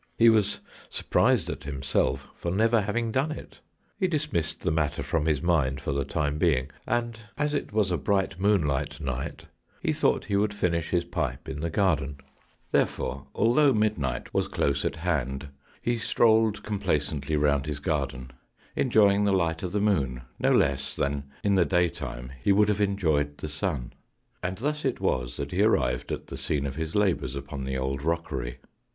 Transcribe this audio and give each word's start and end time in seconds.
He 0.17 0.29
was 0.29 0.61
surprised 0.89 1.47
at 1.51 1.63
him 1.65 1.83
self 1.83 2.27
for 2.33 2.49
never 2.49 2.81
having 2.81 3.11
done 3.11 3.31
it. 3.31 3.59
He 3.99 4.07
dismissed 4.07 4.61
the 4.61 4.71
matter 4.71 5.03
from 5.03 5.27
his 5.27 5.43
mind 5.43 5.79
for 5.79 5.91
the 5.91 6.03
time 6.05 6.39
being, 6.39 6.71
and 6.87 7.19
as 7.37 7.53
it 7.53 7.71
was 7.71 7.91
a 7.91 7.97
bright 7.97 8.39
moonlight 8.39 8.99
night 8.99 9.45
he 9.79 9.93
thought 9.93 10.25
he 10.25 10.35
would 10.35 10.55
finish 10.55 10.89
his 10.89 11.03
pipe 11.05 11.47
in 11.47 11.59
the 11.59 11.69
garden. 11.69 12.15
115 12.71 12.79
&HOST 12.79 12.97
TALES. 12.97 13.21
Therefore, 13.21 13.27
although 13.35 13.73
midnight 13.73 14.33
was 14.33 14.47
close 14.47 14.83
at 14.83 14.95
hand, 14.95 15.49
he 15.83 15.99
strolled 15.99 16.63
complacently 16.63 17.35
round 17.35 17.67
his 17.67 17.77
garden, 17.79 18.31
enjoying 18.75 19.25
the 19.25 19.31
light 19.31 19.61
of 19.61 19.71
the 19.71 19.79
moon 19.79 20.23
no 20.39 20.51
less 20.51 20.95
than 20.95 21.25
in 21.43 21.53
the 21.53 21.63
daytime 21.63 22.31
he 22.43 22.51
would 22.51 22.69
have 22.69 22.81
enjoyed 22.81 23.37
the 23.37 23.47
sun; 23.47 23.93
and 24.41 24.57
thus 24.57 24.83
it 24.83 24.99
was 24.99 25.37
that 25.37 25.51
he 25.51 25.61
arrived 25.61 26.11
at 26.11 26.25
the 26.25 26.37
scene 26.39 26.65
of 26.65 26.75
his 26.75 26.95
labours 26.95 27.35
upon 27.35 27.65
the 27.65 27.77
old 27.77 28.01
rockery. 28.03 28.57